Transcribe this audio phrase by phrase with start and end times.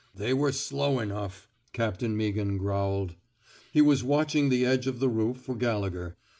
[0.15, 3.13] They were slow enough/' Cap tain Meaghan growled.
[3.71, 6.17] He was watching the edge of the roof for Gallegher.